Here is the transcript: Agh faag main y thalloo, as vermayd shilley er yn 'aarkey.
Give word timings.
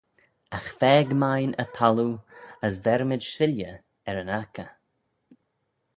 Agh 0.57 0.69
faag 0.79 1.09
main 1.21 1.51
y 1.63 1.65
thalloo, 1.75 2.15
as 2.65 2.75
vermayd 2.85 3.23
shilley 3.31 3.69
er 4.09 4.17
yn 4.21 4.33
'aarkey. 4.33 4.69